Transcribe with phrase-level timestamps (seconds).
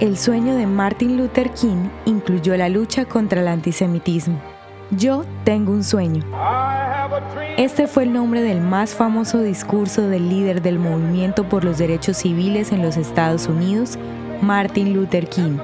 [0.00, 4.40] el sueño de Martin Luther King incluyó la lucha contra el antisemitismo.
[4.90, 6.24] Yo tengo un sueño.
[7.58, 12.16] Este fue el nombre del más famoso discurso del líder del movimiento por los derechos
[12.16, 13.98] civiles en los Estados Unidos,
[14.40, 15.58] Martin Luther King,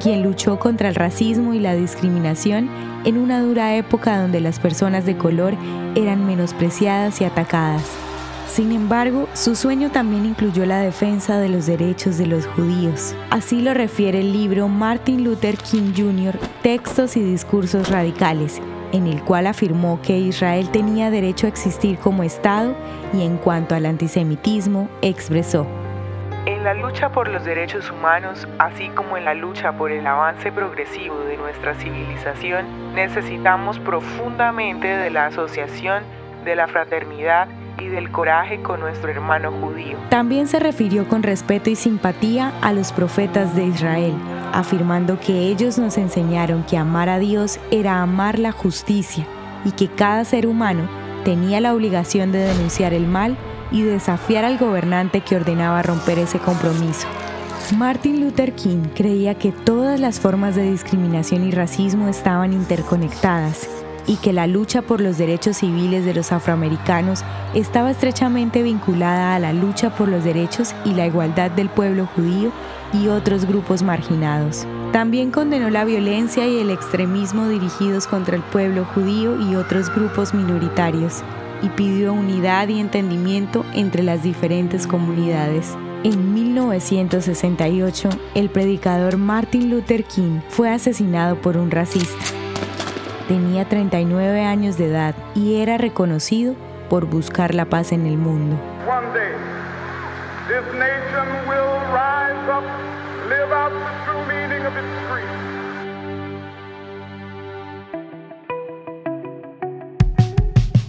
[0.00, 2.70] quien luchó contra el racismo y la discriminación
[3.04, 5.54] en una dura época donde las personas de color
[5.94, 8.11] eran menospreciadas y atacadas.
[8.46, 13.14] Sin embargo, su sueño también incluyó la defensa de los derechos de los judíos.
[13.30, 18.60] Así lo refiere el libro Martin Luther King Jr., Textos y Discursos Radicales,
[18.92, 22.74] en el cual afirmó que Israel tenía derecho a existir como Estado
[23.14, 25.66] y en cuanto al antisemitismo, expresó,
[26.44, 30.50] en la lucha por los derechos humanos, así como en la lucha por el avance
[30.50, 36.02] progresivo de nuestra civilización, necesitamos profundamente de la asociación,
[36.44, 37.46] de la fraternidad
[37.78, 39.98] y del coraje con nuestro hermano judío.
[40.08, 44.14] También se refirió con respeto y simpatía a los profetas de Israel,
[44.52, 49.26] afirmando que ellos nos enseñaron que amar a Dios era amar la justicia
[49.64, 50.88] y que cada ser humano
[51.24, 53.36] tenía la obligación de denunciar el mal
[53.70, 57.06] y desafiar al gobernante que ordenaba romper ese compromiso.
[57.76, 64.16] Martin Luther King creía que todas las formas de discriminación y racismo estaban interconectadas y
[64.16, 69.52] que la lucha por los derechos civiles de los afroamericanos estaba estrechamente vinculada a la
[69.52, 72.52] lucha por los derechos y la igualdad del pueblo judío
[72.92, 74.66] y otros grupos marginados.
[74.92, 80.34] También condenó la violencia y el extremismo dirigidos contra el pueblo judío y otros grupos
[80.34, 81.22] minoritarios
[81.62, 85.76] y pidió unidad y entendimiento entre las diferentes comunidades.
[86.04, 92.31] En 1968, el predicador Martin Luther King fue asesinado por un racista.
[93.32, 96.54] Tenía 39 años de edad y era reconocido
[96.90, 98.58] por buscar la paz en el mundo.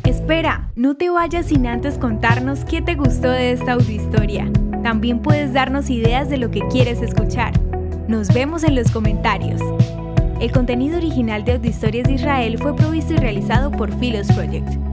[0.03, 4.51] Espera, no te vayas sin antes contarnos qué te gustó de esta audiohistoria.
[4.83, 7.53] También puedes darnos ideas de lo que quieres escuchar.
[8.09, 9.61] Nos vemos en los comentarios.
[10.43, 14.92] El contenido original de Audiohistorias de Israel fue provisto y realizado por Philos Project.